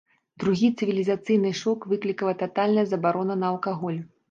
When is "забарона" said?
2.95-3.39